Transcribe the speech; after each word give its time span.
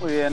Muy 0.00 0.12
bien, 0.12 0.32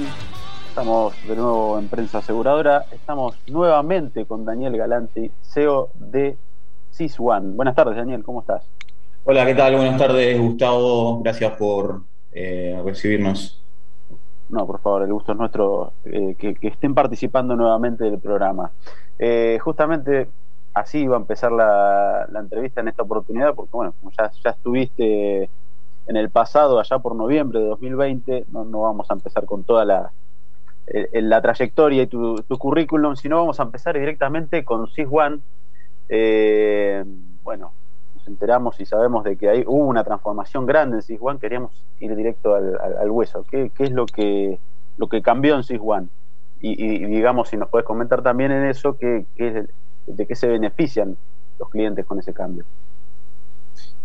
estamos 0.70 1.14
de 1.28 1.35
nuevo 1.35 1.77
en 1.77 1.90
Prensa 1.90 2.19
Aseguradora. 2.19 2.85
Estamos 2.90 3.38
nuevamente 3.48 4.25
con 4.25 4.46
Daniel 4.46 4.78
Galanti, 4.78 5.29
CEO 5.42 5.90
de 5.96 6.38
CIS-One. 6.93 7.54
Buenas 7.54 7.75
tardes, 7.75 7.98
Daniel, 7.98 8.23
¿cómo 8.23 8.39
estás? 8.39 8.63
Hola, 9.25 9.45
¿qué 9.45 9.55
tal? 9.55 9.75
Buenas 9.75 9.97
tardes, 9.97 10.39
Gustavo. 10.39 11.21
Gracias 11.21 11.51
por 11.57 12.03
eh, 12.31 12.81
recibirnos. 12.85 13.61
No, 14.47 14.65
por 14.65 14.79
favor, 14.79 15.01
el 15.01 15.11
gusto 15.11 15.33
es 15.33 15.38
nuestro 15.38 15.92
eh, 16.06 16.36
que, 16.40 16.56
estén 16.62 16.96
participando 16.96 17.58
nuevamente 17.58 18.06
del 18.06 18.20
programa. 18.20 18.72
Eh, 19.20 19.60
justamente 19.62 20.30
así 20.74 21.00
iba 21.00 21.18
a 21.18 21.20
empezar 21.20 21.52
la, 21.52 22.26
entrevista 22.40 22.80
en 22.80 22.88
esta 22.88 23.04
oportunidad, 23.04 23.54
porque 23.54 23.72
bueno, 23.74 23.94
como 24.00 24.14
ya, 24.18 24.32
ya 24.42 24.52
estuviste 24.52 25.50
en 26.08 26.18
el 26.18 26.30
pasado, 26.30 26.80
allá 26.80 27.00
por 27.00 27.16
noviembre 27.16 27.60
de 27.60 27.66
2020, 27.66 28.46
no, 28.52 28.66
vamos 28.82 29.10
a 29.10 29.14
empezar 29.14 29.46
con 29.46 29.64
toda 29.64 29.86
la, 29.86 30.12
la 31.14 31.42
trayectoria 31.42 32.03
y 32.03 32.07
tu, 32.07 32.43
currículum, 32.57 33.16
sino 33.16 33.38
vamos 33.38 33.59
a 33.59 33.63
empezar 33.63 33.97
directamente 33.97 34.63
con 34.63 34.88
SIS 34.88 35.07
One. 35.09 35.39
Eh, 36.09 37.03
bueno, 37.43 37.73
nos 38.16 38.27
enteramos 38.27 38.80
y 38.80 38.85
sabemos 38.85 39.23
de 39.23 39.35
que 39.35 39.49
hay, 39.49 39.63
hubo 39.67 39.85
una 39.85 40.03
transformación 40.03 40.66
grande 40.66 40.97
en 40.97 41.02
SIS 41.02 41.20
One, 41.21 41.39
queríamos 41.39 41.71
ir 41.99 42.16
directo 42.16 42.55
al, 42.55 43.11
hueso. 43.11 43.45
¿Qué, 43.49 43.71
es 43.77 43.91
lo 43.91 44.05
que, 44.05 44.59
lo 44.97 45.08
que 45.08 45.21
cambió 45.21 45.55
en 45.55 45.63
SIS 45.63 45.80
One? 45.83 46.08
Y, 46.59 47.05
digamos, 47.05 47.49
si 47.49 47.58
nos 47.58 47.69
puedes 47.69 47.85
comentar 47.85 48.23
también 48.23 48.52
en 48.52 48.66
eso, 48.66 48.97
¿qué, 48.97 49.25
de 50.08 50.25
qué 50.25 50.35
se 50.35 50.47
benefician 50.47 51.17
los 51.59 51.69
clientes 51.69 52.05
con 52.05 52.19
ese 52.19 52.33
cambio. 52.33 52.66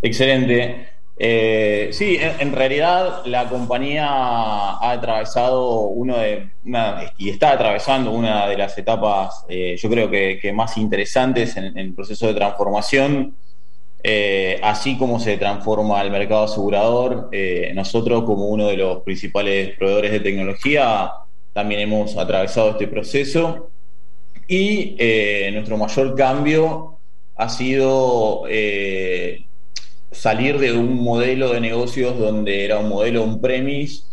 Excelente. 0.03 0.89
Eh, 1.17 1.91
sí, 1.93 2.17
en, 2.21 2.53
realidad 2.53 3.25
la 3.27 3.49
compañía 3.49 4.07
ha 4.09 4.91
atravesado 4.91 5.81
uno 5.83 6.17
de 6.17 6.49
y 7.19 7.29
está 7.29 7.53
atravesando 7.53 8.13
una 8.13 8.47
de 8.47 8.57
las 8.57 8.77
etapas, 8.79 9.45
eh, 9.49 9.77
yo 9.79 9.91
creo 9.91 10.11
que, 10.11 10.53
más 10.55 10.77
interesantes 10.79 11.57
en, 11.57 11.77
el 11.77 11.95
proceso 11.95 12.27
de 12.27 12.35
transformación. 12.35 13.37
Eh, 14.05 14.59
así 14.65 14.99
como 14.99 15.21
se 15.21 15.37
transforma 15.37 16.03
el 16.03 16.11
mercado 16.11 16.45
asegurador, 16.45 17.31
nosotros 17.75 18.25
como 18.25 18.47
uno 18.49 18.67
de 18.67 18.77
los 18.77 19.03
principales 19.03 19.77
proveedores 19.77 20.11
de 20.11 20.21
tecnología 20.21 21.13
también 21.53 21.83
hemos 21.83 22.17
atravesado 22.17 22.71
este 22.71 22.89
proceso 22.89 23.71
y 24.49 24.97
nuestro 25.53 25.77
mayor 25.77 26.17
cambio 26.17 26.99
ha 27.37 27.49
sido 27.49 28.45
salir 30.13 30.59
de 30.59 30.73
un 30.73 31.03
modelo 31.03 31.53
de 31.53 31.61
negocios 31.61 32.19
donde 32.19 32.65
era 32.65 32.79
un 32.79 32.89
modelo 32.89 33.25
on-premise 33.25 34.05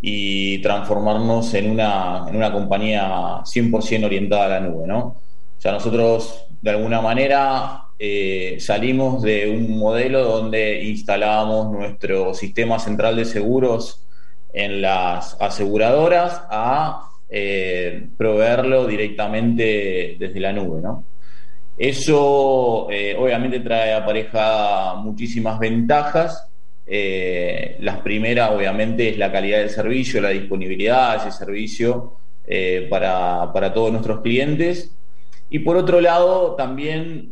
y 0.00 0.58
transformarnos 0.58 1.52
en 1.54 1.70
una, 1.70 2.26
en 2.28 2.36
una 2.36 2.52
compañía 2.52 3.42
100% 3.44 4.04
orientada 4.04 4.46
a 4.46 4.60
la 4.60 4.60
nube, 4.60 4.86
¿no? 4.86 4.98
O 4.98 5.60
sea, 5.60 5.72
nosotros 5.72 6.46
de 6.60 6.70
alguna 6.70 7.00
manera 7.00 7.86
eh, 7.98 8.58
salimos 8.60 9.22
de 9.22 9.50
un 9.50 9.78
modelo 9.78 10.22
donde 10.22 10.84
instalábamos 10.84 11.72
nuestro 11.72 12.34
sistema 12.34 12.78
central 12.78 13.16
de 13.16 13.24
seguros 13.24 14.06
en 14.52 14.82
las 14.82 15.36
aseguradoras 15.40 16.42
a 16.50 17.10
eh, 17.28 18.08
proveerlo 18.16 18.86
directamente 18.86 20.16
desde 20.18 20.40
la 20.40 20.52
nube, 20.52 20.80
¿no? 20.82 21.04
Eso 21.76 22.88
eh, 22.90 23.14
obviamente 23.18 23.60
trae 23.60 23.92
aparejada 23.92 24.94
muchísimas 24.94 25.58
ventajas. 25.58 26.48
Eh, 26.86 27.76
las 27.80 27.98
primeras, 27.98 28.50
obviamente, 28.50 29.10
es 29.10 29.18
la 29.18 29.30
calidad 29.30 29.58
del 29.58 29.70
servicio, 29.70 30.20
la 30.20 30.30
disponibilidad 30.30 31.12
de 31.12 31.28
ese 31.28 31.38
servicio 31.38 32.14
eh, 32.46 32.86
para, 32.88 33.72
todos 33.74 33.92
nuestros 33.92 34.20
clientes. 34.20 34.90
Y 35.50 35.58
por 35.58 35.76
otro 35.76 36.00
lado, 36.00 36.54
también 36.54 37.28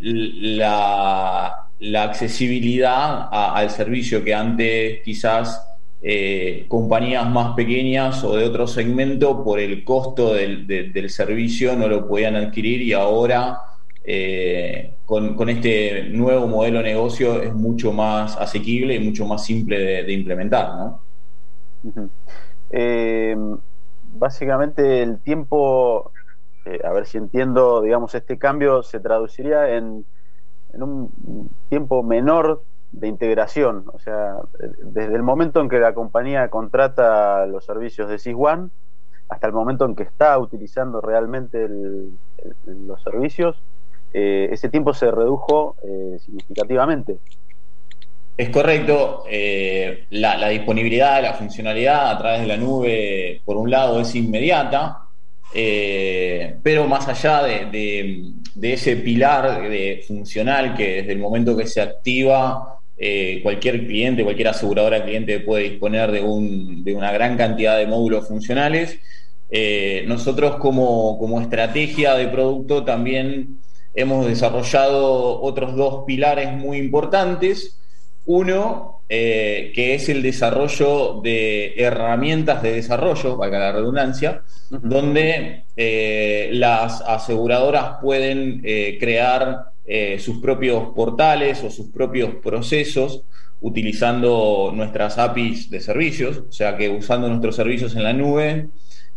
la, 0.00 1.60
accesibilidad 1.96 3.28
al 3.30 3.70
servicio 3.70 4.24
que 4.24 4.34
antes 4.34 5.02
quizás 5.04 5.73
eh, 6.06 6.66
compañías 6.68 7.26
más 7.30 7.54
pequeñas 7.54 8.22
o 8.24 8.36
de 8.36 8.44
otro 8.44 8.66
segmento 8.66 9.42
por 9.42 9.58
el 9.58 9.84
costo 9.84 10.34
del, 10.34 11.08
servicio 11.08 11.74
no 11.76 11.88
lo 11.88 12.06
podían 12.06 12.36
adquirir 12.36 12.82
y 12.82 12.92
ahora 12.92 13.62
eh, 14.04 14.92
con, 15.06 15.48
este 15.48 16.10
nuevo 16.10 16.46
modelo 16.46 16.80
de 16.80 16.84
negocio 16.84 17.40
es 17.40 17.54
mucho 17.54 17.90
más 17.90 18.36
asequible 18.36 18.96
y 18.96 19.00
mucho 19.00 19.24
más 19.24 19.46
simple 19.46 19.78
de, 20.04 20.12
implementar. 20.12 20.74
¿no? 20.74 21.00
Eh, 22.68 23.34
básicamente 24.12 25.02
el 25.02 25.20
tiempo, 25.20 26.12
a 26.84 26.92
ver 26.92 27.06
si 27.06 27.16
entiendo, 27.16 27.80
digamos, 27.80 28.14
este 28.14 28.36
cambio 28.36 28.82
se 28.82 29.00
traduciría 29.00 29.74
en, 29.74 30.04
en 30.74 30.82
un 30.82 31.48
tiempo 31.70 32.02
menor 32.02 32.62
de 32.94 33.08
integración, 33.08 33.84
o 33.92 33.98
sea, 33.98 34.36
desde 34.82 35.14
el 35.14 35.22
momento 35.22 35.60
en 35.60 35.68
que 35.68 35.78
la 35.78 35.94
compañía 35.94 36.48
contrata 36.48 37.44
los 37.46 37.64
servicios 37.64 38.08
de 38.08 38.18
SysOne 38.18 38.70
hasta 39.28 39.46
el 39.46 39.52
momento 39.52 39.84
en 39.84 39.96
que 39.96 40.04
está 40.04 40.38
utilizando 40.38 41.00
realmente 41.00 41.68
los 42.66 43.02
servicios, 43.02 43.56
eh, 44.12 44.48
ese 44.52 44.68
tiempo 44.68 44.94
se 44.94 45.10
redujo 45.10 45.76
eh, 45.82 46.18
significativamente. 46.24 47.16
Es 48.36 48.50
correcto, 48.50 49.24
eh, 49.28 50.06
la, 50.10 50.48
disponibilidad, 50.48 51.22
la 51.22 51.34
funcionalidad 51.34 52.10
a 52.10 52.18
través 52.18 52.40
de 52.42 52.46
la 52.46 52.56
nube, 52.56 53.40
por 53.44 53.56
un 53.56 53.70
lado, 53.70 54.00
es 54.00 54.14
inmediata, 54.14 55.00
pero 55.52 56.88
más 56.88 57.06
allá 57.08 57.44
de, 57.44 58.34
de, 58.54 58.72
ese 58.72 58.96
pilar 58.96 59.68
de 59.68 60.04
funcional 60.06 60.74
que 60.74 60.96
desde 60.96 61.12
el 61.12 61.20
momento 61.20 61.56
que 61.56 61.66
se 61.66 61.80
activa 61.80 62.74
eh, 62.96 63.40
cualquier 63.42 63.86
cliente, 63.86 64.22
cualquier 64.22 64.48
aseguradora 64.48 65.02
cliente 65.04 65.40
puede 65.40 65.64
disponer 65.70 66.12
de, 66.12 66.22
una 66.22 67.12
gran 67.12 67.36
cantidad 67.36 67.76
de 67.76 67.88
módulos 67.88 68.28
funcionales. 68.28 69.00
Eh, 69.50 70.04
nosotros 70.06 70.56
como, 70.56 71.40
estrategia 71.40 72.14
de 72.14 72.28
producto 72.28 72.84
también 72.84 73.58
hemos 73.94 74.26
desarrollado 74.26 75.40
otros 75.42 75.74
dos 75.74 76.04
pilares 76.06 76.52
muy 76.52 76.78
importantes. 76.78 77.78
Uno, 78.26 79.02
eh, 79.08 79.72
que 79.74 79.94
es 79.94 80.08
el 80.08 80.22
desarrollo 80.22 81.20
de 81.20 81.74
herramientas 81.76 82.62
de 82.62 82.74
desarrollo, 82.74 83.36
valga 83.36 83.58
la 83.58 83.72
redundancia, 83.72 84.42
donde 84.70 85.64
las 86.52 87.00
aseguradoras 87.02 87.98
pueden 88.00 88.62
crear 88.98 89.73
eh, 89.86 90.18
sus 90.18 90.38
propios 90.38 90.94
portales 90.94 91.62
o 91.62 91.70
sus 91.70 91.88
propios 91.88 92.36
procesos 92.42 93.22
utilizando 93.60 94.72
nuestras 94.74 95.18
APIs 95.18 95.68
de 95.68 95.80
servicios, 95.80 96.42
o 96.48 96.52
sea 96.52 96.78
que 96.78 96.88
usando 96.88 97.28
nuestros 97.28 97.56
servicios 97.56 97.94
en 97.94 98.02
la 98.02 98.14
nube, 98.14 98.68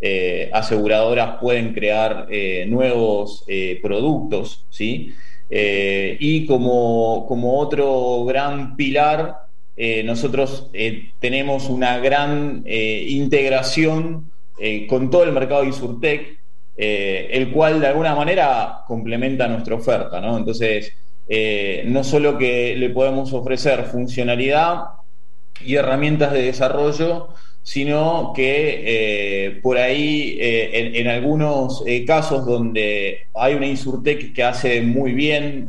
eh, 0.01 0.49
aseguradoras 0.51 1.37
pueden 1.39 1.73
crear 1.73 2.27
eh, 2.29 2.65
nuevos 2.67 3.45
productos, 3.81 4.65
¿sí? 4.69 5.13
y 5.49 6.45
como, 6.45 7.25
como, 7.27 7.59
otro 7.59 8.25
gran 8.25 8.75
pilar, 8.75 9.37
nosotros 10.03 10.69
tenemos 11.19 11.69
una 11.69 11.99
gran 11.99 12.63
integración 12.67 14.29
con 14.89 15.09
todo 15.09 15.23
el 15.23 15.31
mercado 15.31 15.61
de 15.61 15.67
Insurtech, 15.67 16.37
eh, 16.79 17.29
el 17.31 17.49
cual 17.49 17.79
de 17.79 17.87
alguna 17.87 18.13
manera 18.13 18.81
complementa 18.85 19.47
nuestra 19.47 19.73
oferta, 19.73 20.21
¿no? 20.21 20.37
Entonces, 20.37 20.93
eh, 21.27 21.83
no 21.87 22.03
solo 22.03 22.37
que 22.37 22.75
le 22.75 22.91
podemos 22.91 23.33
ofrecer 23.33 23.85
funcionalidad 23.85 24.83
y 25.65 25.73
herramientas 25.73 26.33
de 26.33 26.43
desarrollo, 26.43 27.29
sino 27.63 28.31
que 28.35 28.83
eh, 28.85 29.59
por 29.63 29.79
ahí, 29.79 30.37
en, 30.39 31.07
algunos 31.07 31.83
casos 32.05 32.45
donde 32.45 33.21
hay 33.33 33.55
una 33.55 33.65
Insurtech 33.65 34.31
que 34.31 34.43
hace 34.43 34.81
muy 34.83 35.13
bien 35.13 35.67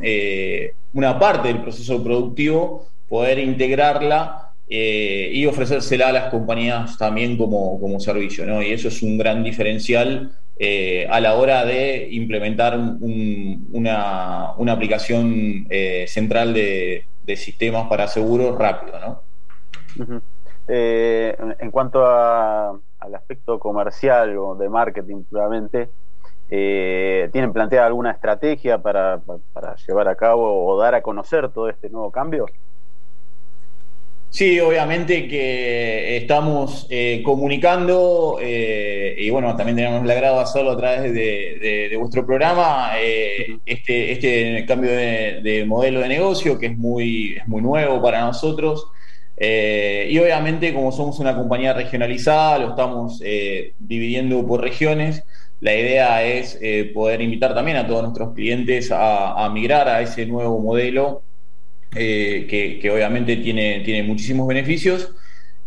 una 0.93 1.17
parte 1.17 1.47
del 1.49 1.61
proceso 1.61 2.01
productivo, 2.03 2.85
poder 3.09 3.39
integrarla 3.39 4.53
y 4.69 5.45
ofrecérsela 5.47 6.09
a 6.09 6.13
las 6.13 6.29
compañías 6.29 6.97
también 6.97 7.35
como, 7.35 7.79
como 7.81 7.99
servicio, 7.99 8.45
¿no? 8.45 8.61
Y 8.61 8.71
eso 8.71 8.87
es 8.87 9.01
un 9.01 9.17
gran 9.17 9.43
diferencial 9.43 10.31
eh, 10.61 11.07
a 11.09 11.21
la 11.21 11.35
hora 11.35 11.63
de 11.63 12.09
implementar 12.11 12.77
una, 12.77 14.49
aplicación 14.73 15.65
eh, 15.69 16.03
central 16.05 16.53
de, 16.53 17.05
sistemas 17.37 17.87
para 17.87 18.07
seguros 18.07 18.57
rápido. 18.57 18.99
¿no? 18.99 20.19
Eh, 20.67 21.37
en 21.59 21.71
cuanto 21.71 22.05
al 22.05 23.15
aspecto 23.15 23.57
comercial 23.57 24.35
o 24.37 24.55
de 24.55 24.67
marketing, 24.67 25.23
puramente, 25.23 25.89
¿tienen 26.49 27.53
planteada 27.53 27.87
alguna 27.87 28.11
estrategia 28.11 28.79
para, 28.79 29.21
llevar 29.87 30.09
a 30.09 30.15
cabo 30.15 30.67
o 30.67 30.77
dar 30.77 30.93
a 30.93 31.01
conocer 31.01 31.47
todo 31.49 31.69
este 31.69 31.89
nuevo 31.89 32.11
cambio? 32.11 32.47
Sí, 34.31 34.59
obviamente 34.59 35.27
que 35.27 36.17
estamos 36.17 36.85
eh, 36.89 37.21
comunicando 37.25 38.37
eh, 38.39 39.15
y 39.17 39.29
bueno, 39.31 39.55
también 39.55 39.75
tenemos 39.75 40.03
el 40.03 40.11
agrado 40.11 40.37
de 40.37 40.43
hacerlo 40.43 40.71
a 40.71 40.77
través 40.77 41.13
de, 41.13 41.95
vuestro 41.99 42.25
programa, 42.25 42.91
eh, 42.99 43.57
este, 43.65 44.11
este 44.11 44.65
cambio 44.67 44.91
de, 44.91 45.65
modelo 45.67 46.01
de 46.01 46.07
negocio 46.09 46.59
que 46.59 46.67
es 46.67 46.77
muy, 46.77 47.37
es 47.37 47.47
muy 47.47 47.61
nuevo 47.61 48.01
para 48.01 48.21
nosotros. 48.21 48.87
y 49.37 50.17
obviamente 50.19 50.73
como 50.73 50.91
somos 50.91 51.19
una 51.19 51.35
compañía 51.35 51.73
regionalizada, 51.73 52.59
lo 52.59 52.69
estamos 52.69 53.19
dividiendo 53.79 54.45
por 54.45 54.61
regiones. 54.61 55.23
La 55.61 55.73
idea 55.73 56.23
es 56.23 56.59
poder 56.93 57.21
invitar 57.21 57.53
también 57.55 57.77
a 57.77 57.87
todos 57.87 58.03
nuestros 58.03 58.33
clientes 58.35 58.91
a 58.93 59.49
migrar 59.53 59.87
a 59.89 60.01
ese 60.01 60.25
nuevo 60.25 60.59
modelo 60.59 61.23
eh, 61.95 62.79
que, 62.79 62.91
obviamente 62.91 63.37
tiene, 63.37 63.81
tiene 63.81 64.03
muchísimos 64.03 64.47
beneficios. 64.47 65.11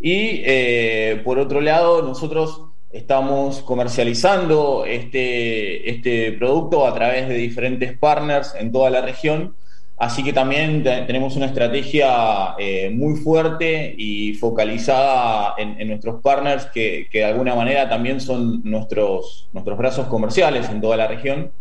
Y 0.01 0.43
eh, 0.45 1.21
por 1.25 1.39
otro 1.39 1.61
lado, 1.61 2.03
nosotros 2.03 2.63
estamos 2.91 3.63
comercializando 3.63 4.85
este, 4.87 5.91
este 5.91 6.33
producto 6.33 6.87
a 6.87 6.95
través 6.95 7.29
de 7.29 7.35
diferentes 7.35 7.97
partners 7.97 8.55
en 8.59 8.71
toda 8.73 8.91
la 8.91 9.01
región. 9.01 9.57
Así 9.99 10.25
que 10.25 10.33
también 10.33 10.83
tenemos 10.83 11.37
una 11.37 11.47
estrategia 11.47 12.55
eh, 12.59 12.91
muy 12.91 13.17
fuerte 13.21 13.95
y 13.97 14.35
focalizada 14.35 15.55
en, 15.59 15.87
nuestros 15.87 16.21
partners 16.21 16.67
que, 16.67 17.09
de 17.13 17.25
alguna 17.25 17.55
manera 17.55 17.89
también 17.89 18.21
son 18.21 18.63
nuestros, 18.65 19.49
nuestros 19.53 19.79
brazos 19.79 20.07
comerciales 20.09 20.69
en 20.71 20.81
toda 20.81 20.97
la 20.97 21.07
región 21.07 21.53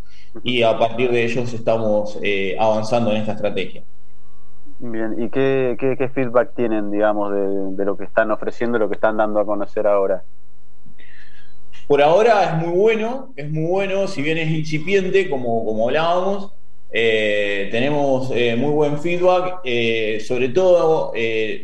y 0.44 0.64
a 0.64 0.78
partir 0.80 1.12
de 1.12 1.26
ellos 1.26 1.54
estamos 1.54 2.18
avanzando 2.58 3.12
en 3.12 3.18
esta 3.18 3.34
estrategia. 3.34 3.84
Bien, 4.84 5.16
¿y 5.20 5.30
qué, 5.30 5.78
qué, 5.80 6.10
feedback 6.10 6.56
tienen, 6.56 6.90
digamos, 6.90 7.32
de, 7.78 7.86
lo 7.86 7.96
que 7.96 8.04
están 8.04 8.32
ofreciendo, 8.32 8.80
lo 8.80 8.90
que 8.90 8.96
están 8.96 9.16
dando 9.16 9.40
a 9.40 9.46
conocer 9.46 9.86
ahora? 9.86 10.24
Por 11.88 12.02
ahora 12.02 12.46
es 12.46 12.66
muy 12.66 12.76
bueno, 12.76 13.32
es 13.36 13.52
muy 13.52 13.70
bueno, 13.70 14.08
si 14.08 14.24
bien 14.24 14.40
es 14.40 14.50
incipiente, 14.50 15.30
como, 15.30 15.64
como 15.66 15.88
hablábamos, 15.88 16.52
eh, 16.92 17.70
tenemos 17.70 18.32
eh, 18.34 18.56
muy 18.56 18.72
buen 18.72 19.00
feedback, 19.00 19.60
eh, 19.64 20.20
sobre 20.28 20.50
todo 20.50 21.14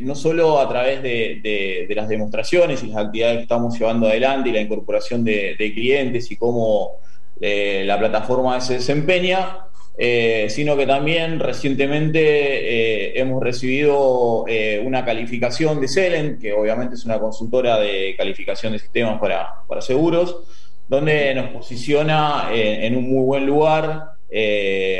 no 0.01 0.13
solo 0.13 0.59
a 0.59 0.69
través 0.69 1.01
de, 1.01 1.87
las 1.95 2.07
demostraciones 2.07 2.83
y 2.83 2.87
las 2.87 3.05
actividades 3.05 3.37
que 3.37 3.43
estamos 3.43 3.79
llevando 3.79 4.05
adelante 4.05 4.49
y 4.49 4.51
la 4.51 4.61
incorporación 4.61 5.23
de, 5.23 5.55
clientes 5.73 6.29
y 6.29 6.35
cómo 6.35 6.97
la 7.39 7.97
plataforma 7.97 8.61
se 8.61 8.75
desempeña, 8.75 9.66
eh, 9.99 10.45
sino 10.51 10.77
que 10.77 10.85
también 10.85 11.39
recientemente 11.39 12.19
eh, 12.21 13.19
hemos 13.19 13.41
recibido 13.41 14.45
eh, 14.47 14.79
una 14.85 15.03
calificación 15.03 15.81
de 15.81 15.87
Celen, 15.87 16.37
que 16.37 16.53
obviamente 16.53 16.93
es 16.93 17.05
una 17.05 17.19
consultora 17.19 17.79
de 17.79 18.13
calificación 18.15 18.73
de 18.73 18.79
sistemas 18.79 19.19
para, 19.19 19.81
seguros, 19.81 20.43
donde 20.87 21.33
nos 21.33 21.49
posiciona 21.49 22.49
en 22.53 22.95
un 22.95 23.09
muy 23.09 23.25
buen 23.25 23.45
lugar, 23.45 24.11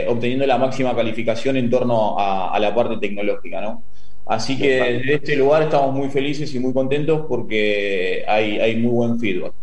obteniendo 0.07 0.45
la 0.47 0.57
máxima 0.57 0.95
calificación 0.95 1.57
en 1.57 1.69
torno 1.69 2.17
a, 2.17 2.57
la 2.59 2.73
parte 2.73 2.97
tecnológica. 2.97 3.61
¿no? 3.61 3.83
Así 4.25 4.57
que 4.57 4.81
desde 4.81 5.13
este 5.13 5.35
lugar 5.35 5.63
estamos 5.63 5.93
muy 5.95 6.09
felices 6.09 6.53
y 6.55 6.59
muy 6.59 6.73
contentos 6.73 7.25
porque 7.29 8.25
hay, 8.27 8.59
hay 8.59 8.75
muy 8.75 8.91
buen 8.91 9.19
feedback. 9.19 9.53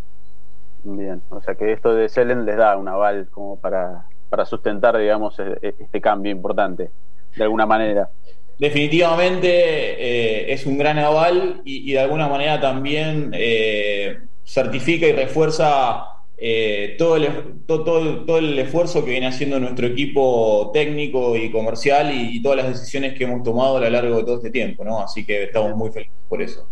Bien, 0.85 1.21
o 1.29 1.43
sea 1.43 1.55
que 1.55 1.73
esto 1.73 1.95
de 1.95 2.09
Celen 2.09 2.47
les 2.47 2.57
da 2.57 2.77
un 2.77 2.89
aval 2.89 3.29
como 3.31 3.57
para 3.57 4.07
para 4.35 4.47
sustentar, 4.47 4.99
digamos, 4.99 5.39
e, 5.39 5.59
e, 5.63 5.75
este 5.79 6.01
cambio 6.01 6.33
importante, 6.33 6.91
de 7.37 7.45
alguna 7.45 7.67
manera. 7.67 8.11
Definitivamente 8.59 9.49
eh, 9.49 10.53
es 10.53 10.67
un 10.67 10.77
gran 10.77 10.99
aval 10.99 11.63
y, 11.65 11.93
de 11.93 12.01
alguna 12.01 12.27
manera 12.27 12.61
también 12.61 13.31
eh, 13.33 14.19
certifica 14.45 15.07
y 15.07 15.13
refuerza 15.13 16.07
eh, 16.37 16.97
todo, 16.99 17.15
el, 17.15 17.29
todo, 17.65 18.25
todo, 18.25 18.39
el 18.39 18.59
esfuerzo 18.59 19.05
que 19.05 19.13
viene 19.13 19.29
haciendo 19.29 19.61
nuestro 19.61 19.87
equipo 19.87 20.73
técnico 20.75 21.37
y 21.37 21.53
comercial 21.53 22.13
y, 22.13 22.37
y, 22.37 22.43
todas 22.43 22.57
las 22.57 22.69
decisiones 22.69 23.17
que 23.17 23.23
hemos 23.23 23.45
tomado 23.45 23.77
a 23.77 23.83
lo 23.83 23.91
largo 23.91 24.17
de 24.17 24.25
todo 24.25 24.37
este 24.39 24.51
tiempo, 24.51 24.85
¿no? 24.85 25.01
Así 25.01 25.25
que 25.25 25.45
estamos 25.45 25.77
muy 25.77 25.93
felices 25.93 26.13
por 26.29 26.43
eso 26.43 26.67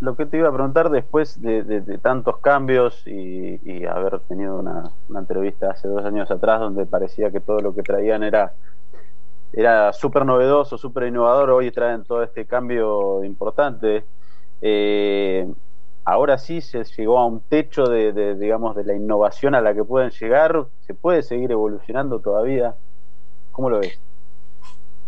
lo 0.00 0.14
que 0.16 0.26
te 0.26 0.36
iba 0.36 0.48
a 0.48 0.52
preguntar 0.52 0.90
después 0.90 1.40
de, 1.42 1.98
tantos 2.00 2.38
cambios 2.38 3.06
y, 3.06 3.84
haber 3.86 4.20
tenido 4.20 4.58
una, 4.58 4.90
entrevista 5.18 5.70
hace 5.70 5.88
dos 5.88 6.04
años 6.04 6.30
atrás 6.30 6.60
donde 6.60 6.86
parecía 6.86 7.30
que 7.30 7.40
todo 7.40 7.60
lo 7.60 7.74
que 7.74 7.82
traían 7.82 8.22
era 8.22 8.52
era 9.50 9.94
súper 9.94 10.26
novedoso, 10.26 10.76
súper 10.76 11.04
innovador, 11.04 11.50
hoy 11.50 11.70
traen 11.70 12.04
todo 12.04 12.22
este 12.22 12.44
cambio 12.44 13.24
importante. 13.24 14.04
Eh, 14.60 15.50
ahora 16.04 16.36
sí 16.36 16.60
se 16.60 16.84
llegó 16.84 17.18
a 17.18 17.26
un 17.26 17.40
techo 17.40 17.86
de, 17.86 18.34
digamos, 18.34 18.76
de 18.76 18.84
la 18.84 18.94
innovación 18.94 19.54
a 19.54 19.62
la 19.62 19.74
que 19.74 19.84
pueden 19.84 20.10
llegar, 20.10 20.66
se 20.80 20.94
puede 20.94 21.22
seguir 21.22 21.50
evolucionando 21.50 22.20
todavía. 22.20 22.74
¿Cómo 23.52 23.70
lo 23.70 23.78
ves? 23.78 23.98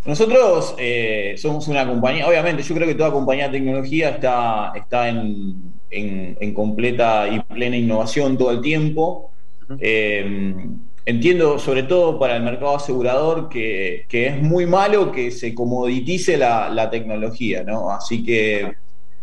Nosotros 0.04 0.74
eh, 0.78 1.34
somos 1.36 1.68
una 1.68 1.86
compañía, 1.86 2.26
obviamente 2.26 2.62
yo 2.62 2.74
creo 2.74 2.88
que 2.88 2.94
toda 2.94 3.12
compañía 3.12 3.48
de 3.48 3.58
tecnología 3.58 4.10
está, 4.10 4.72
está 4.74 5.08
en, 5.08 5.74
completa 6.54 7.28
y 7.28 7.40
plena 7.40 7.76
innovación 7.76 8.38
todo 8.38 8.50
el 8.50 8.62
tiempo. 8.62 9.30
Eh, 9.78 10.54
entiendo 11.04 11.58
sobre 11.58 11.82
todo 11.82 12.18
para 12.18 12.36
el 12.36 12.42
mercado 12.42 12.76
asegurador 12.76 13.48
que, 13.48 14.06
es 14.10 14.42
muy 14.42 14.66
malo 14.66 15.12
que 15.12 15.30
se 15.30 15.54
comoditice 15.54 16.38
la, 16.38 16.88
tecnología, 16.90 17.62
¿no? 17.62 17.90
Así 17.90 18.24
que 18.24 18.72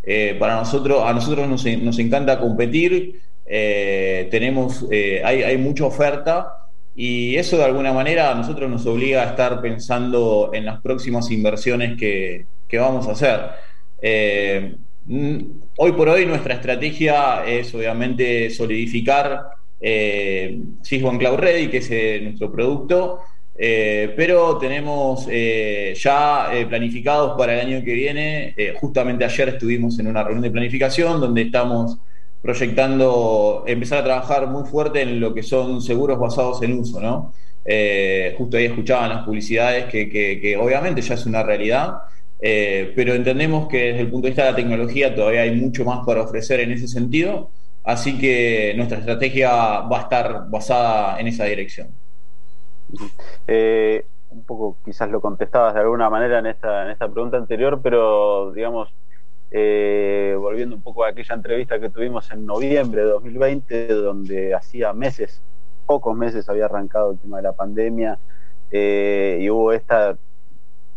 eh, 0.03 0.35
para 0.39 0.57
nosotros, 0.57 1.01
a 1.03 1.11
nosotros 1.11 1.47
nos, 1.47 1.65
nos 1.65 1.97
encanta 1.97 2.39
competir, 2.39 3.21
tenemos, 3.45 4.85
hay, 4.91 5.41
hay 5.41 5.57
mucha 5.57 5.85
oferta. 5.85 6.56
Y 6.99 7.35
eso 7.35 7.57
de 7.57 7.63
alguna 7.63 7.93
manera 7.93 8.31
a 8.31 8.33
nosotros 8.33 8.67
nos 8.67 8.83
obliga 8.87 9.21
a 9.21 9.25
estar 9.27 9.61
pensando 9.61 10.49
en 10.51 10.65
las 10.65 10.81
próximas 10.81 11.29
inversiones 11.29 11.95
que, 11.95 12.47
vamos 12.73 13.07
a 13.07 13.11
hacer. 13.11 13.39
Eh, 14.01 14.75
hoy 15.77 15.91
por 15.91 16.09
hoy 16.09 16.25
nuestra 16.25 16.55
estrategia 16.55 17.45
es 17.45 17.71
obviamente 17.75 18.49
solidificar 18.49 19.43
eh, 19.79 20.59
One 21.03 21.19
Cloud 21.19 21.37
Ready, 21.37 21.67
que 21.67 21.77
es 21.77 21.91
eh, 21.91 22.19
nuestro 22.23 22.51
producto, 22.51 23.19
eh, 23.55 24.11
pero 24.17 24.57
tenemos 24.57 25.27
ya 25.27 26.49
planificados 26.67 27.37
para 27.37 27.53
el 27.53 27.67
año 27.67 27.85
que 27.85 27.93
viene, 27.93 28.55
justamente 28.79 29.23
ayer 29.23 29.49
estuvimos 29.49 29.99
en 29.99 30.07
una 30.07 30.23
reunión 30.23 30.41
de 30.41 30.49
planificación 30.49 31.21
donde 31.21 31.43
estamos 31.43 31.99
proyectando 32.47 33.65
empezar 33.67 33.99
a 33.99 34.03
trabajar 34.05 34.47
muy 34.47 34.63
fuerte 34.63 35.01
en 35.01 35.19
lo 35.19 35.33
que 35.33 35.43
son 35.43 35.81
seguros 35.81 36.17
basados 36.17 36.63
en 36.63 36.79
uso, 36.79 37.01
¿no? 37.01 37.33
Eh, 37.65 38.35
justo 38.37 38.55
ahí 38.55 38.63
escuchaban 38.63 39.09
las 39.09 39.25
publicidades 39.25 39.87
que, 39.87 40.57
obviamente 40.57 41.01
ya 41.01 41.15
es 41.15 41.25
una 41.25 41.43
realidad, 41.43 42.03
eh, 42.39 42.93
pero 42.95 43.13
entendemos 43.15 43.67
que 43.67 43.87
desde 43.87 43.99
el 43.99 44.09
punto 44.09 44.27
de 44.27 44.29
vista 44.29 44.45
de 44.45 44.51
la 44.51 44.55
tecnología 44.55 45.13
todavía 45.13 45.41
hay 45.41 45.59
mucho 45.59 45.83
más 45.83 46.05
para 46.05 46.21
ofrecer 46.21 46.61
en 46.61 46.71
ese 46.71 46.87
sentido, 46.87 47.49
así 47.83 48.17
que 48.17 48.73
nuestra 48.77 48.99
estrategia 48.99 49.51
va 49.81 49.97
a 49.97 50.01
estar 50.03 50.49
basada 50.49 51.19
en 51.19 51.27
esa 51.27 51.43
dirección. 51.43 51.89
Eh, 53.45 54.05
un 54.29 54.43
poco 54.45 54.77
quizás 54.85 55.09
lo 55.09 55.19
contestabas 55.19 55.73
de 55.73 55.81
alguna 55.81 56.09
manera 56.09 56.39
en 56.39 56.45
esta, 56.45 56.85
en 56.85 56.91
esta 56.91 57.09
pregunta 57.09 57.35
anterior, 57.35 57.81
pero 57.83 58.53
digamos, 58.53 58.87
eh, 59.51 60.35
volviendo 60.37 60.75
un 60.75 60.81
poco 60.81 61.03
a 61.03 61.09
aquella 61.09 61.35
entrevista 61.35 61.79
que 61.79 61.89
tuvimos 61.89 62.31
en 62.31 62.45
noviembre 62.45 63.01
de 63.01 63.09
2020, 63.09 63.87
donde 63.93 64.53
hacía 64.53 64.93
meses, 64.93 65.41
pocos 65.85 66.15
meses 66.15 66.49
había 66.49 66.65
arrancado 66.65 67.11
el 67.11 67.17
tema 67.19 67.37
de 67.37 67.43
la 67.43 67.53
pandemia 67.53 68.19
eh, 68.71 69.39
y 69.41 69.49
hubo 69.49 69.71
esta 69.71 70.17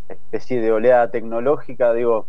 especie 0.08 0.60
de 0.60 0.72
oleada 0.72 1.10
tecnológica, 1.10 1.92
digo, 1.92 2.26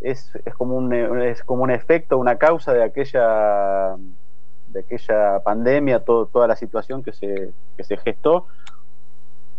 es, 0.00 0.32
es, 0.44 0.54
como 0.54 0.76
un, 0.76 0.92
es 1.22 1.44
como 1.44 1.62
un 1.62 1.70
efecto, 1.70 2.18
una 2.18 2.36
causa 2.36 2.72
de 2.72 2.82
aquella 2.82 3.96
de 4.68 4.80
aquella 4.80 5.40
pandemia, 5.40 6.00
todo, 6.00 6.26
toda 6.26 6.46
la 6.46 6.56
situación 6.56 7.02
que 7.02 7.12
se, 7.12 7.50
que 7.76 7.84
se 7.84 7.96
gestó, 7.96 8.46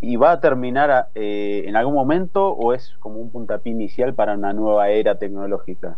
y 0.01 0.15
va 0.15 0.31
a 0.31 0.41
terminar 0.41 1.09
eh, 1.13 1.63
en 1.67 1.75
algún 1.75 1.93
momento 1.93 2.49
o 2.49 2.73
es 2.73 2.95
como 2.99 3.19
un 3.19 3.29
puntapié 3.29 3.71
inicial 3.71 4.15
para 4.15 4.33
una 4.33 4.51
nueva 4.51 4.89
era 4.89 5.17
tecnológica? 5.17 5.97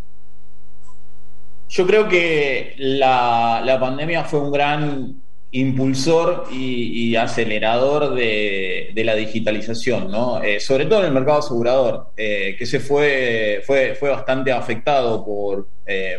Yo 1.69 1.87
creo 1.87 2.09
que 2.09 2.75
la, 2.77 3.77
pandemia 3.79 4.25
fue 4.25 4.41
un 4.41 4.51
gran 4.51 5.21
impulsor 5.51 6.47
y, 6.51 7.15
acelerador 7.15 8.13
de, 8.13 8.91
la 8.95 9.15
digitalización, 9.15 10.11
¿no? 10.11 10.43
Eh, 10.43 10.59
sobre 10.59 10.85
todo 10.85 10.99
en 10.99 11.07
el 11.07 11.13
mercado 11.13 11.39
asegurador, 11.39 12.09
eh, 12.17 12.55
que 12.59 12.65
se 12.65 12.79
fue, 12.79 13.61
fue, 13.65 13.95
fue 13.95 14.09
bastante 14.09 14.51
afectado 14.51 15.23
por, 15.23 15.69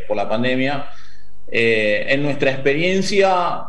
por 0.09 0.17
la 0.17 0.29
pandemia. 0.29 0.87
en 1.47 2.23
nuestra 2.23 2.51
experiencia, 2.51 3.67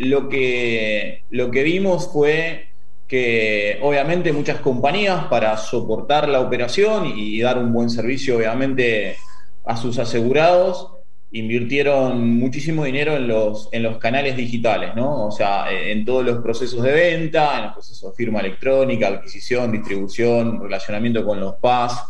lo, 0.00 0.28
que, 0.28 1.24
lo 1.30 1.50
que 1.50 1.62
vimos 1.62 2.10
fue 2.10 2.71
que 3.12 3.78
obviamente 3.82 4.32
muchas 4.32 4.60
compañías 4.60 5.26
para 5.26 5.54
soportar 5.58 6.30
la 6.30 6.40
operación 6.40 7.12
y 7.14 7.38
dar 7.42 7.58
un 7.58 7.70
buen 7.70 7.90
servicio 7.90 8.38
obviamente 8.38 9.18
a 9.66 9.76
sus 9.76 9.98
asegurados 9.98 10.88
invirtieron 11.30 12.38
muchísimo 12.38 12.84
dinero 12.84 13.14
en 13.14 13.28
los, 13.28 13.68
en 13.70 13.82
los 13.82 13.98
canales 13.98 14.34
digitales, 14.34 14.94
¿no? 14.96 15.26
O 15.26 15.30
sea, 15.30 15.70
en 15.70 16.06
todos 16.06 16.24
los 16.24 16.38
procesos 16.38 16.82
de 16.82 16.90
venta, 16.90 17.58
en 17.58 17.64
los 17.64 17.72
procesos 17.74 18.12
de 18.12 18.16
firma 18.16 18.40
electrónica, 18.40 19.08
adquisición, 19.08 19.72
distribución, 19.72 20.58
relacionamiento 20.62 21.22
con 21.22 21.38
los 21.38 21.56
PAS. 21.56 22.02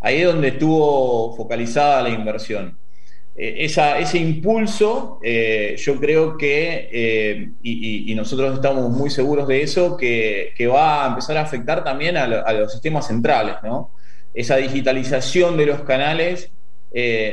Ahí 0.00 0.16
es 0.16 0.26
donde 0.26 0.48
estuvo 0.48 1.36
focalizada 1.36 2.02
la 2.02 2.08
inversión. 2.08 2.76
Eh, 3.36 3.64
ese 3.64 4.18
impulso, 4.18 5.18
eh, 5.22 5.76
yo 5.78 5.98
creo 5.98 6.36
que, 6.36 6.88
eh, 6.92 7.50
y, 7.62 8.14
nosotros 8.14 8.54
estamos 8.54 8.90
muy 8.90 9.08
seguros 9.08 9.48
de 9.48 9.62
eso, 9.62 9.96
que, 9.96 10.52
va 10.70 11.04
a 11.04 11.08
empezar 11.08 11.36
a 11.38 11.42
afectar 11.42 11.82
también 11.84 12.16
a, 12.16 12.26
los 12.52 12.72
sistemas 12.72 13.06
centrales, 13.06 13.56
¿no? 13.62 13.90
Esa 14.34 14.56
digitalización 14.56 15.56
de 15.56 15.66
los 15.66 15.80
canales 15.82 16.52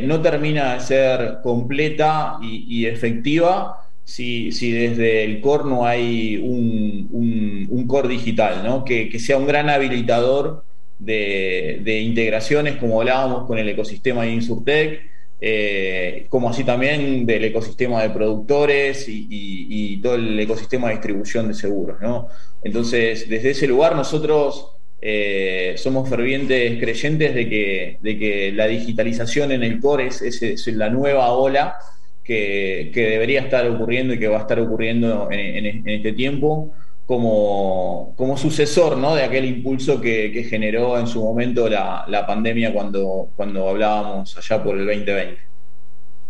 no 0.03 0.21
termina 0.21 0.75
de 0.75 0.79
ser 0.81 1.37
completa 1.43 2.37
y, 2.41 2.85
efectiva 2.85 3.81
si, 4.03 4.49
desde 4.71 5.23
el 5.23 5.41
core 5.41 5.65
no 5.65 5.85
hay 5.85 6.37
un, 6.37 7.85
core 7.87 8.07
digital, 8.07 8.63
¿no? 8.63 8.85
que, 8.85 9.19
sea 9.19 9.37
un 9.37 9.47
gran 9.47 9.69
habilitador 9.69 10.63
de, 10.99 12.01
integraciones, 12.01 12.77
como 12.77 13.01
hablábamos 13.01 13.45
con 13.45 13.57
el 13.57 13.67
ecosistema 13.69 14.23
de 14.23 14.31
Insurtech, 14.31 15.16
eh, 15.39 16.25
como 16.29 16.49
así 16.49 16.63
también 16.63 17.25
del 17.25 17.43
ecosistema 17.45 18.01
de 18.01 18.09
productores 18.09 19.05
y, 19.07 19.99
todo 20.01 20.15
el 20.15 20.39
ecosistema 20.39 20.87
de 20.87 20.95
distribución 20.95 21.47
de 21.47 21.53
seguros. 21.53 21.99
¿no? 22.01 22.27
Entonces, 22.63 23.29
desde 23.29 23.51
ese 23.51 23.67
lugar 23.67 23.95
nosotros 23.95 24.77
eh, 25.01 25.75
somos 25.77 26.09
fervientes 26.09 26.79
creyentes 26.79 27.35
de 27.35 27.49
que, 27.49 27.97
de 28.01 28.17
que, 28.17 28.51
la 28.51 28.67
digitalización 28.67 29.51
en 29.51 29.63
el 29.63 29.79
core 29.79 30.07
es, 30.07 30.67
la 30.67 30.89
nueva 30.89 31.31
ola 31.33 31.77
que, 32.23 32.91
debería 32.93 33.41
estar 33.41 33.67
ocurriendo 33.67 34.13
y 34.13 34.19
que 34.19 34.27
va 34.27 34.37
a 34.37 34.41
estar 34.41 34.59
ocurriendo 34.59 35.29
en, 35.31 35.87
este 35.87 36.13
tiempo 36.13 36.73
como, 37.07 38.13
como 38.17 38.37
sucesor 38.37 38.97
¿no? 38.97 39.15
de 39.15 39.23
aquel 39.23 39.45
impulso 39.45 39.99
que, 40.01 40.43
generó 40.49 40.99
en 40.99 41.07
su 41.07 41.23
momento 41.23 41.67
la, 41.69 42.25
pandemia 42.27 42.73
cuando, 42.73 43.29
cuando 43.35 43.69
hablábamos 43.69 44.37
allá 44.37 44.61
por 44.61 44.77
el 44.77 44.85
2020. 44.85 45.41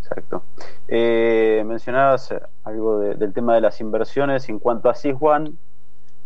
Exacto. 0.03 0.43
Eh, 0.87 1.63
mencionabas 1.65 2.33
algo 2.63 2.99
del 2.99 3.33
tema 3.33 3.55
de 3.55 3.61
las 3.61 3.81
inversiones 3.81 4.47
en 4.47 4.59
cuanto 4.59 4.89
a 4.89 4.93
Juan 5.19 5.57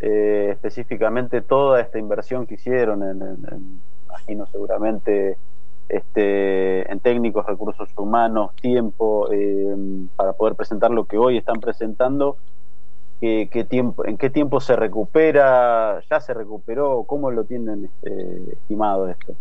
eh, 0.02 0.50
específicamente 0.52 1.42
toda 1.42 1.80
esta 1.80 1.98
inversión 1.98 2.46
que 2.46 2.56
hicieron, 2.56 3.04
en, 3.04 3.82
imagino 4.06 4.48
seguramente 4.48 5.38
este, 5.88 6.92
en 6.92 7.00
técnicos, 7.00 7.46
recursos 7.46 7.90
humanos, 7.96 8.52
tiempo, 8.62 9.32
eh, 9.32 9.76
para 10.16 10.34
poder 10.34 10.56
presentar 10.56 10.92
lo 10.92 11.06
que 11.06 11.18
hoy 11.18 11.38
están 11.38 11.60
presentando, 11.60 12.38
¿qué, 13.22 13.66
tiempo, 13.70 14.06
¿en 14.06 14.18
qué 14.18 14.30
tiempo 14.30 14.60
se 14.60 14.76
recupera? 14.76 16.02
¿Ya 16.10 16.20
se 16.20 16.34
recuperó? 16.34 17.06
¿Cómo 17.08 17.32
lo 17.32 17.46
tienen 17.46 17.86
este, 17.86 18.54
estimado 18.54 19.08
esto? 19.08 19.34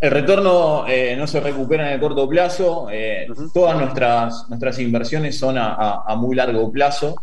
El 0.00 0.10
retorno 0.10 0.86
eh, 0.88 1.14
no 1.16 1.26
se 1.26 1.40
recupera 1.40 1.86
en 1.88 1.94
el 1.94 2.00
corto 2.00 2.28
plazo. 2.28 2.88
Todas 3.52 3.78
nuestras, 3.78 4.46
nuestras 4.48 4.78
inversiones 4.78 5.38
son 5.38 5.56
a 5.58 6.14
muy 6.16 6.34
largo 6.34 6.70
plazo. 6.70 7.16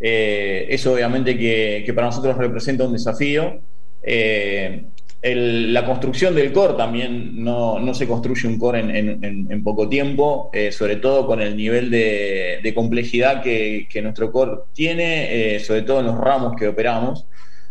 Eh, 0.00 0.66
eso 0.68 0.92
obviamente 0.92 1.38
que, 1.38 1.90
para 1.94 2.08
nosotros 2.08 2.36
representa 2.36 2.84
un 2.84 2.92
desafío. 2.92 3.60
Eh, 4.02 4.84
la 5.24 5.86
construcción 5.86 6.34
del 6.34 6.52
core 6.52 6.74
también 6.74 7.42
no, 7.42 7.94
se 7.94 8.06
construye 8.06 8.46
un 8.46 8.58
core 8.58 8.80
en, 8.80 9.64
poco 9.64 9.88
tiempo, 9.88 10.50
eh, 10.52 10.70
sobre 10.70 10.96
todo 10.96 11.26
con 11.26 11.40
el 11.40 11.56
nivel 11.56 11.90
de, 11.90 12.72
complejidad 12.74 13.42
que, 13.42 13.88
nuestro 14.02 14.30
core 14.30 14.62
tiene, 14.74 15.58
sobre 15.60 15.82
todo 15.82 16.00
en 16.00 16.06
los 16.06 16.18
ramos 16.18 16.56
que 16.56 16.68
operamos. 16.68 17.26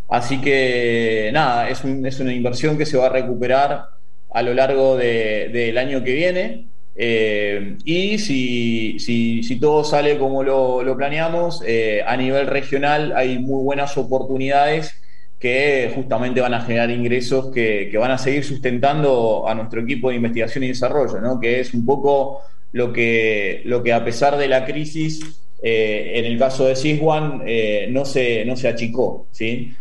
Así 0.10 0.42
que 0.42 1.30
nada, 1.34 1.70
es, 1.70 1.84
una 1.84 2.34
inversión 2.34 2.78
que 2.78 2.86
se 2.86 2.98
va 2.98 3.08
a 3.08 3.10
recuperar 3.10 3.86
a 4.32 4.42
lo 4.42 4.54
largo 4.54 4.98
del 4.98 5.78
año 5.78 6.04
que 6.04 6.14
viene. 6.14 6.68
Eh, 6.96 7.78
y 7.86 8.20
si, 8.20 9.00
si, 9.00 9.60
todo 9.60 9.84
sale 9.84 10.18
como 10.18 10.44
lo, 10.44 10.96
planeamos, 10.96 11.64
eh, 11.66 12.04
a 12.06 12.16
nivel 12.18 12.48
regional 12.48 13.14
hay 13.16 13.40
muy 13.40 13.64
buenas 13.64 13.98
oportunidades 13.98 14.96
que 15.44 15.92
justamente 15.94 16.40
van 16.40 16.54
a 16.54 16.62
generar 16.62 16.90
ingresos 16.90 17.52
que, 17.54 17.92
van 18.00 18.12
a 18.12 18.18
seguir 18.18 18.46
sustentando 18.46 19.44
a 19.46 19.54
nuestro 19.54 19.82
equipo 19.82 20.08
de 20.10 20.16
investigación 20.16 20.64
y 20.64 20.70
desarrollo, 20.70 21.20
¿no? 21.20 21.38
que 21.38 21.60
es 21.60 21.74
un 21.74 21.86
poco 21.86 22.40
lo 22.72 22.94
que, 22.94 23.62
lo 23.66 23.84
que 23.84 23.92
a 23.92 24.06
pesar 24.06 24.38
de 24.38 24.48
la 24.48 24.64
crisis, 24.64 25.44
eh, 25.62 26.14
en 26.16 26.24
el 26.24 26.40
caso 26.40 26.66
de 26.66 26.78
Siswan, 26.78 27.44
no, 27.90 28.06
se, 28.06 28.46
no 28.46 28.56
se 28.56 28.70
achicó. 28.70 29.28
¿sí? 29.32 29.74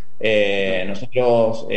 nosotros 0.89 1.69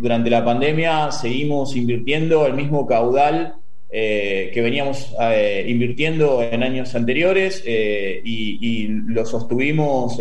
durante 0.00 0.28
la 0.28 0.44
pandemia 0.44 1.12
seguimos 1.12 1.76
invirtiendo 1.76 2.44
el 2.48 2.54
mismo 2.54 2.88
caudal 2.88 3.54
eh, 3.94 4.50
que 4.54 4.62
veníamos 4.62 5.14
eh, 5.20 5.66
invirtiendo 5.68 6.42
en 6.42 6.62
años 6.62 6.94
anteriores 6.94 7.62
eh, 7.66 8.22
y, 8.24 8.88
lo 8.88 9.26
sostuvimos 9.26 10.18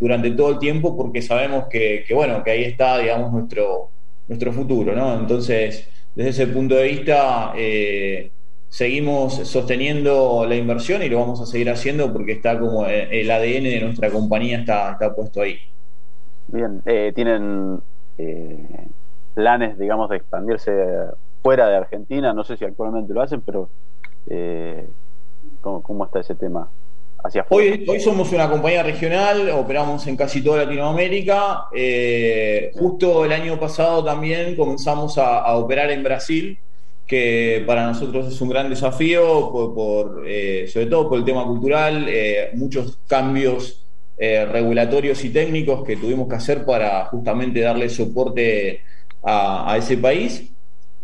durante 0.00 0.32
todo 0.32 0.50
el 0.50 0.58
tiempo 0.58 0.96
porque 0.96 1.22
sabemos 1.22 1.66
que, 1.70 2.04
bueno, 2.12 2.42
que 2.42 2.50
ahí 2.50 2.64
está, 2.64 2.98
digamos, 2.98 3.32
nuestro, 3.32 3.90
nuestro 4.26 4.52
futuro, 4.52 4.96
¿no? 4.96 5.20
Entonces, 5.20 5.88
desde 6.16 6.30
ese 6.30 6.46
punto 6.48 6.74
de 6.74 6.88
vista, 6.88 7.52
seguimos 8.68 9.34
sosteniendo 9.48 10.44
la 10.48 10.56
inversión 10.56 11.00
y 11.04 11.08
lo 11.08 11.20
vamos 11.20 11.40
a 11.40 11.46
seguir 11.46 11.70
haciendo 11.70 12.12
porque 12.12 12.32
está 12.32 12.58
como 12.58 12.86
el 12.86 13.30
ADN 13.30 13.62
de 13.62 13.80
nuestra 13.82 14.10
compañía 14.10 14.58
está, 14.58 14.92
está 14.92 15.14
puesto 15.14 15.42
ahí. 15.42 15.56
Bien, 16.48 16.82
¿tienen 17.14 17.80
planes, 19.34 19.78
digamos, 19.78 20.10
de 20.10 20.16
expandirse 20.16 20.72
fuera 21.46 21.68
de 21.68 21.76
Argentina, 21.76 22.32
no 22.32 22.42
sé 22.42 22.56
si 22.56 22.64
actualmente 22.64 23.14
lo 23.14 23.22
hacen, 23.22 23.40
pero 23.40 23.70
eh, 24.28 24.84
¿cómo, 25.60 26.04
está 26.04 26.18
ese 26.18 26.34
tema? 26.34 26.68
Hacia 27.22 27.46
hoy, 27.50 27.84
hoy 27.86 28.00
somos 28.00 28.32
una 28.32 28.50
compañía 28.50 28.82
regional, 28.82 29.50
operamos 29.50 30.04
en 30.08 30.16
casi 30.16 30.42
toda 30.42 30.64
Latinoamérica. 30.64 31.66
Eh, 31.72 32.72
justo 32.74 33.24
el 33.24 33.30
año 33.30 33.60
pasado 33.60 34.02
también 34.02 34.56
comenzamos 34.56 35.18
a, 35.18 35.54
operar 35.56 35.88
en 35.92 36.02
Brasil, 36.02 36.58
que 37.06 37.62
para 37.64 37.86
nosotros 37.86 38.26
es 38.26 38.40
un 38.40 38.48
gran 38.48 38.68
desafío, 38.68 39.52
por, 39.52 40.24
eh, 40.26 40.66
sobre 40.66 40.86
todo 40.86 41.08
por 41.08 41.18
el 41.18 41.24
tema 41.24 41.46
cultural, 41.46 42.08
muchos 42.54 42.98
cambios 43.06 43.86
regulatorios 44.18 45.24
y 45.24 45.30
técnicos 45.30 45.84
que 45.84 45.96
tuvimos 45.96 46.26
que 46.26 46.34
hacer 46.34 46.64
para 46.64 47.04
justamente 47.04 47.60
darle 47.60 47.88
soporte 47.88 48.80
a 49.22 49.76
ese 49.78 49.96
país. 49.96 50.55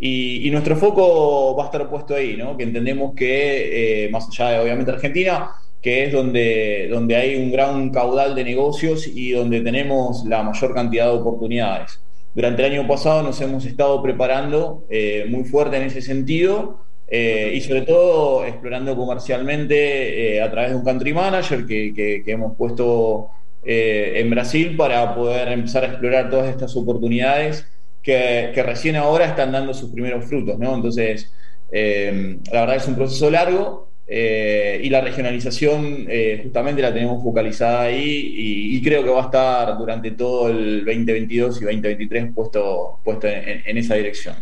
Y, 0.04 0.50
nuestro 0.50 0.74
foco 0.74 1.54
va 1.54 1.62
a 1.62 1.66
estar 1.66 1.88
puesto 1.88 2.16
ahí, 2.16 2.36
¿no? 2.36 2.56
que 2.56 2.64
entendemos 2.64 3.14
que, 3.14 4.06
eh, 4.06 4.10
más 4.10 4.26
allá 4.28 4.50
de 4.50 4.58
obviamente 4.58 4.90
Argentina, 4.90 5.52
que 5.80 6.02
es 6.02 6.12
donde, 6.12 6.88
donde 6.90 7.14
hay 7.14 7.36
un 7.36 7.52
gran 7.52 7.90
caudal 7.90 8.34
de 8.34 8.42
negocios 8.42 9.06
y 9.06 9.30
donde 9.30 9.60
tenemos 9.60 10.24
la 10.24 10.42
mayor 10.42 10.74
cantidad 10.74 11.06
de 11.06 11.18
oportunidades. 11.20 12.00
Durante 12.34 12.66
el 12.66 12.72
año 12.72 12.88
pasado 12.88 13.22
nos 13.22 13.40
hemos 13.42 13.64
estado 13.64 14.02
preparando 14.02 14.84
eh, 14.90 15.24
muy 15.28 15.44
fuerte 15.44 15.76
en 15.76 15.84
ese 15.84 16.02
sentido 16.02 16.80
eh, 17.06 17.52
y 17.54 17.60
sobre 17.60 17.82
todo 17.82 18.44
explorando 18.44 18.96
comercialmente 18.96 20.42
a 20.42 20.50
través 20.50 20.70
de 20.70 20.76
un 20.78 20.84
country 20.84 21.14
manager 21.14 21.64
que, 21.64 21.94
que 21.94 22.24
hemos 22.26 22.56
puesto 22.56 23.28
en 23.64 24.28
Brasil 24.30 24.76
para 24.76 25.14
poder 25.14 25.46
empezar 25.52 25.84
a 25.84 25.86
explorar 25.86 26.28
todas 26.28 26.48
estas 26.48 26.76
oportunidades 26.76 27.68
que, 28.02 28.62
recién 28.64 28.96
ahora 28.96 29.26
están 29.26 29.52
dando 29.52 29.72
sus 29.72 29.90
primeros 29.90 30.24
frutos, 30.24 30.58
¿no? 30.58 30.74
Entonces, 30.74 31.32
eh, 31.70 32.38
la 32.52 32.60
verdad 32.60 32.76
es 32.76 32.88
un 32.88 32.96
proceso 32.96 33.30
largo 33.30 33.88
eh, 34.06 34.80
y 34.82 34.90
la 34.90 35.00
regionalización 35.00 36.06
eh, 36.08 36.40
justamente 36.42 36.82
la 36.82 36.92
tenemos 36.92 37.22
focalizada 37.22 37.82
ahí 37.82 38.34
y, 38.74 38.82
creo 38.82 39.04
que 39.04 39.10
va 39.10 39.20
a 39.20 39.24
estar 39.26 39.78
durante 39.78 40.10
todo 40.10 40.48
el 40.48 40.84
2022 40.84 41.62
y 41.62 41.64
2023 41.64 42.32
puesto, 42.34 42.98
puesto 43.04 43.28
en, 43.28 43.78
esa 43.78 43.94
dirección. 43.94 44.34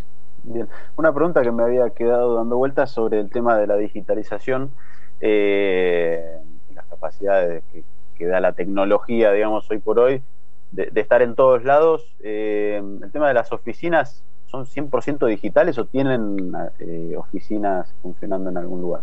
Bien, 0.43 0.67
una 0.97 1.13
pregunta 1.13 1.43
que 1.43 1.53
me 1.53 1.63
había 1.63 1.91
quedado 1.91 2.37
dando 2.37 2.57
vueltas 2.57 2.91
sobre 2.91 3.21
el 3.21 3.29
tema 3.29 3.59
de 3.59 3.67
la 3.67 3.77
digitalización 3.77 4.71
y 5.21 6.75
las 6.75 6.87
capacidades 6.89 7.63
que, 7.71 7.85
que 8.17 8.25
da 8.25 8.41
la 8.41 8.55
tecnología, 8.55 9.33
digamos, 9.33 9.71
hoy 9.71 9.79
por 9.79 9.99
hoy 9.99 10.23
de, 10.73 11.01
estar 11.01 11.23
en 11.23 11.35
todos 11.35 11.65
lados. 11.65 12.05
Eh, 12.23 12.83
el 13.03 13.11
tema 13.11 13.29
de 13.29 13.35
las 13.35 13.53
oficinas, 13.53 14.23
¿son 14.47 14.67
100% 14.67 15.27
digitales 15.27 15.79
o 15.79 15.85
tienen 15.85 16.53
eh, 16.79 17.15
oficinas 17.17 17.93
funcionando 18.03 18.51
en 18.51 18.57
algún 18.57 18.83
lugar? 18.83 19.03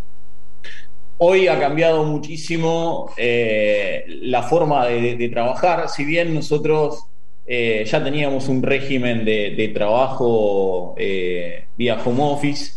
hoy 1.19 1.47
ha 1.47 1.59
cambiado 1.59 2.03
muchísimo 2.03 3.09
eh, 3.17 4.05
la 4.21 4.43
forma 4.43 4.85
de, 4.85 5.29
trabajar, 5.29 5.89
si 5.89 6.05
bien 6.05 6.31
nosotros 6.31 7.05
ya 7.47 8.03
teníamos 8.03 8.47
un 8.49 8.61
régimen 8.61 9.25
de, 9.25 9.71
trabajo 9.73 10.93
vía 10.95 11.97
home 12.05 12.21
office, 12.21 12.73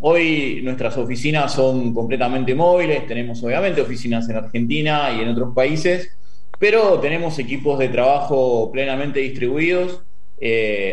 hoy 0.00 0.62
nuestras 0.62 0.96
oficinas 0.96 1.52
son 1.52 1.92
completamente 1.92 2.54
móviles, 2.54 3.06
tenemos 3.06 3.44
obviamente 3.44 3.82
oficinas 3.82 4.26
en 4.30 4.36
Argentina 4.36 5.10
y 5.12 5.20
en 5.20 5.28
otros 5.28 5.54
países, 5.54 6.15
pero 6.58 7.00
tenemos 7.00 7.38
equipos 7.38 7.78
de 7.78 7.88
trabajo 7.88 8.70
plenamente 8.72 9.20
distribuidos. 9.20 10.02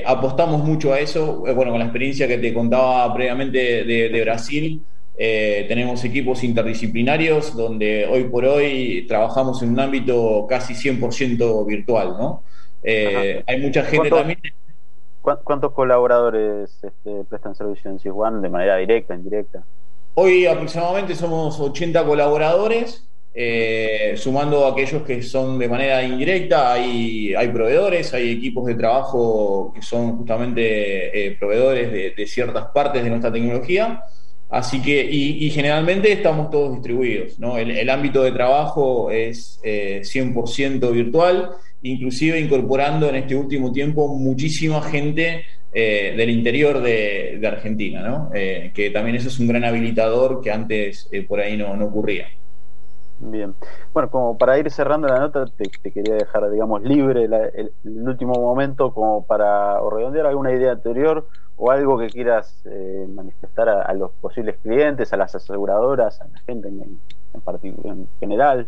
apostamos 0.05 0.63
mucho 0.63 0.93
a 0.93 0.99
eso, 0.99 1.39
bueno, 1.55 1.71
con 1.71 1.79
la 1.79 1.85
experiencia 1.85 2.27
que 2.27 2.37
te 2.37 2.53
contaba 2.53 3.13
previamente 3.13 3.83
de 3.83 4.21
Brasil, 4.21 4.81
eh, 5.15 5.65
tenemos 5.67 6.03
equipos 6.03 6.43
interdisciplinarios 6.43 7.55
donde 7.55 8.07
hoy 8.07 8.23
por 8.25 8.45
hoy 8.45 9.05
trabajamos 9.07 9.61
en 9.61 9.69
un 9.69 9.79
ámbito 9.79 10.47
casi 10.49 10.73
100% 10.73 11.65
virtual, 11.67 12.15
¿no? 12.17 12.43
Eh, 12.81 13.43
hay 13.45 13.61
mucha 13.61 13.83
gente 13.83 14.09
también. 14.09 14.39
¿Cuántos 15.21 15.71
colaboradores 15.71 16.83
este, 16.83 17.23
prestan 17.29 17.55
servicio 17.55 17.89
en 17.91 17.99
CISWAN 17.99 18.41
de 18.41 18.49
manera 18.49 18.77
directa, 18.77 19.13
indirecta? 19.13 19.63
Hoy 20.15 20.45
aproximadamente 20.47 21.15
somos 21.15 21.59
80 21.59 22.03
colaboradores, 22.03 23.07
eh, 23.33 24.13
sumando 24.15 24.67
aquellos 24.67 25.03
que 25.03 25.21
son 25.21 25.57
de 25.57 25.67
manera 25.67 26.03
indirecta, 26.03 26.73
hay, 26.73 27.33
hay 27.33 27.47
proveedores, 27.49 28.13
hay 28.13 28.31
equipos 28.31 28.65
de 28.65 28.75
trabajo 28.75 29.71
que 29.73 29.81
son 29.81 30.17
justamente 30.17 31.35
proveedores 31.39 32.15
de 32.15 32.27
ciertas 32.27 32.65
partes 32.67 33.03
de 33.03 33.09
nuestra 33.09 33.31
tecnología. 33.31 34.03
Así 34.53 34.83
que, 34.83 35.03
y, 35.09 35.49
generalmente 35.49 36.11
estamos 36.11 36.51
todos 36.51 36.73
distribuidos, 36.73 37.39
¿no? 37.39 37.57
El, 37.57 37.89
ámbito 37.89 38.21
de 38.21 38.31
trabajo 38.31 39.09
es 39.09 39.59
100% 39.63 40.89
eh, 40.89 40.91
virtual, 40.91 41.49
inclusive 41.81 42.39
incorporando 42.39 43.09
en 43.09 43.15
este 43.15 43.35
último 43.35 43.71
tiempo 43.71 44.15
muchísima 44.15 44.79
gente 44.83 45.45
eh, 45.73 46.13
del 46.15 46.29
interior 46.29 46.83
de, 46.83 47.41
Argentina, 47.43 48.07
¿no? 48.07 48.29
Eh, 48.35 48.69
que 48.75 48.91
también 48.91 49.15
eso 49.15 49.29
es 49.29 49.39
un 49.39 49.47
gran 49.47 49.65
habilitador 49.65 50.39
que 50.39 50.51
antes 50.51 51.09
por 51.27 51.39
ahí 51.39 51.57
no, 51.57 51.71
ocurría. 51.83 52.27
Bien. 53.25 53.55
Bueno, 53.93 54.09
como 54.09 54.37
para 54.37 54.57
ir 54.57 54.69
cerrando 54.69 55.07
la 55.07 55.19
nota, 55.19 55.45
te, 55.45 55.69
quería 55.91 56.15
dejar, 56.15 56.49
digamos, 56.51 56.83
libre 56.83 57.23
el, 57.23 57.71
último 57.85 58.33
momento 58.33 58.93
como 58.93 59.25
para 59.25 59.79
redondear 59.79 60.25
alguna 60.25 60.51
idea 60.51 60.73
anterior 60.73 61.27
o 61.55 61.71
algo 61.71 61.97
que 61.97 62.07
quieras 62.07 62.61
eh, 62.65 63.07
manifestar 63.09 63.69
a, 63.69 63.93
los 63.93 64.11
posibles 64.19 64.57
clientes, 64.61 65.13
a 65.13 65.17
las 65.17 65.33
aseguradoras, 65.35 66.19
a 66.19 66.27
la 66.27 66.39
gente 66.39 66.67
en, 66.67 66.99
en 67.33 68.07
general. 68.19 68.67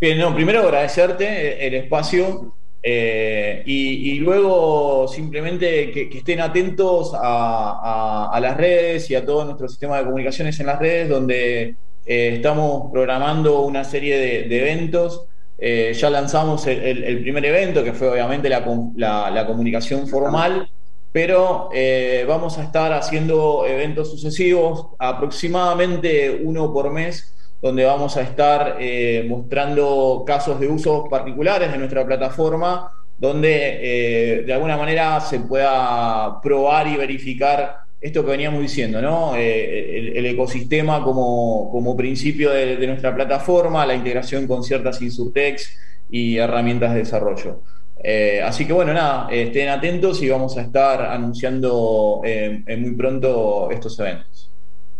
Bien, 0.00 0.18
no, 0.18 0.34
primero 0.34 0.60
agradecerte 0.60 1.66
el 1.66 1.74
espacio 1.74 2.54
eh, 2.82 3.62
y, 3.66 4.20
luego 4.20 5.08
simplemente 5.08 5.90
que, 5.90 6.08
estén 6.18 6.40
atentos 6.40 7.12
a, 7.14 8.38
las 8.40 8.56
redes 8.56 9.10
y 9.10 9.14
a 9.14 9.24
todo 9.24 9.44
nuestro 9.44 9.68
sistema 9.68 9.98
de 9.98 10.04
comunicaciones 10.04 10.58
en 10.60 10.66
las 10.66 10.78
redes, 10.78 11.08
donde 11.08 11.74
eh, 12.08 12.34
estamos 12.36 12.90
programando 12.90 13.60
una 13.62 13.84
serie 13.84 14.18
de, 14.48 14.58
eventos. 14.58 15.26
ya 15.58 16.10
lanzamos 16.10 16.66
el, 16.66 17.20
primer 17.20 17.44
evento, 17.44 17.84
que 17.84 17.92
fue 17.92 18.08
obviamente 18.08 18.48
la, 18.48 19.44
comunicación 19.46 20.08
formal 20.08 20.68
pero 21.12 21.70
eh, 21.72 22.24
vamos 22.28 22.58
a 22.58 22.62
estar 22.62 22.92
haciendo 22.92 23.66
eventos 23.66 24.10
sucesivos, 24.10 24.88
aproximadamente 24.98 26.42
uno 26.44 26.72
por 26.72 26.92
mes, 26.92 27.34
donde 27.60 27.84
vamos 27.84 28.16
a 28.16 28.22
estar 28.22 28.76
eh, 28.78 29.26
mostrando 29.28 30.22
casos 30.26 30.60
de 30.60 30.68
usos 30.68 31.08
particulares 31.08 31.72
de 31.72 31.78
nuestra 31.78 32.06
plataforma, 32.06 32.92
donde 33.18 34.38
eh, 34.40 34.42
de 34.42 34.52
alguna 34.52 34.76
manera 34.76 35.20
se 35.20 35.40
pueda 35.40 36.40
probar 36.40 36.86
y 36.86 36.96
verificar 36.96 37.78
esto 38.00 38.24
que 38.24 38.30
veníamos 38.30 38.60
diciendo, 38.60 39.02
¿no? 39.02 39.34
El, 39.34 40.24
ecosistema 40.26 41.02
como, 41.02 41.96
principio 41.96 42.50
de, 42.50 42.76
de 42.76 42.86
nuestra 42.86 43.14
plataforma, 43.14 43.86
la 43.86 43.94
integración 43.94 44.46
con 44.46 44.62
ciertas 44.62 45.00
insurtex 45.02 45.76
y 46.10 46.38
herramientas 46.38 46.92
de 46.92 47.00
desarrollo. 47.00 47.60
Eh, 48.02 48.40
así 48.42 48.66
que 48.66 48.72
bueno, 48.72 48.92
nada, 48.92 49.28
estén 49.30 49.68
atentos 49.68 50.22
y 50.22 50.28
vamos 50.28 50.56
a 50.56 50.62
estar 50.62 51.02
anunciando 51.02 52.20
eh, 52.24 52.62
muy 52.78 52.92
pronto 52.92 53.70
estos 53.70 53.98
eventos. 53.98 54.50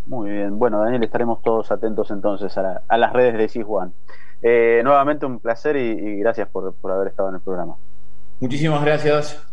Muy 0.06 0.30
bien, 0.30 0.58
bueno 0.58 0.80
Daniel, 0.82 1.04
estaremos 1.04 1.42
todos 1.42 1.70
atentos 1.70 2.10
entonces 2.10 2.56
a, 2.58 2.96
las 2.96 3.12
redes 3.12 3.38
de 3.38 3.48
Cisjuan. 3.48 3.92
Eh, 4.42 4.80
nuevamente 4.82 5.26
un 5.26 5.38
placer 5.38 5.76
y, 5.76 6.18
gracias 6.18 6.48
por, 6.48 6.72
por 6.74 6.92
haber 6.92 7.08
estado 7.08 7.28
en 7.28 7.36
el 7.36 7.40
programa. 7.40 7.76
Muchísimas 8.40 8.84
gracias. 8.84 9.47